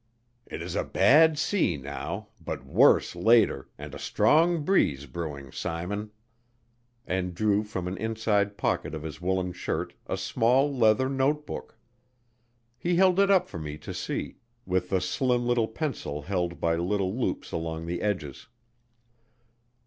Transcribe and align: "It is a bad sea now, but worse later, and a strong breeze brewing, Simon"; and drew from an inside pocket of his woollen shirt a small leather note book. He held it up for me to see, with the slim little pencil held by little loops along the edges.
"It 0.47 0.63
is 0.63 0.75
a 0.75 0.83
bad 0.83 1.37
sea 1.37 1.77
now, 1.77 2.29
but 2.43 2.65
worse 2.65 3.15
later, 3.15 3.69
and 3.77 3.93
a 3.93 3.99
strong 3.99 4.63
breeze 4.65 5.05
brewing, 5.05 5.51
Simon"; 5.51 6.09
and 7.05 7.35
drew 7.35 7.63
from 7.63 7.87
an 7.87 7.97
inside 7.97 8.57
pocket 8.57 8.95
of 8.95 9.03
his 9.03 9.21
woollen 9.21 9.53
shirt 9.53 9.93
a 10.07 10.17
small 10.17 10.75
leather 10.75 11.07
note 11.07 11.45
book. 11.45 11.77
He 12.79 12.95
held 12.95 13.19
it 13.19 13.29
up 13.29 13.47
for 13.47 13.59
me 13.59 13.77
to 13.77 13.93
see, 13.93 14.37
with 14.65 14.89
the 14.89 15.01
slim 15.01 15.45
little 15.45 15.67
pencil 15.67 16.23
held 16.23 16.59
by 16.59 16.77
little 16.77 17.15
loops 17.15 17.51
along 17.51 17.85
the 17.85 18.01
edges. 18.01 18.47